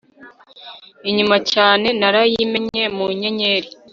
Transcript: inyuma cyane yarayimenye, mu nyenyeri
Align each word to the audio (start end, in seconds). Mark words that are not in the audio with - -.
inyuma 1.09 1.37
cyane 1.51 1.87
yarayimenye, 2.01 2.83
mu 2.95 3.05
nyenyeri 3.19 3.69